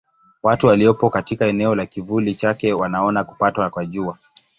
[0.43, 4.17] Watu waliopo katika eneo la kivuli chake wanaona kupatwa kwa Jua.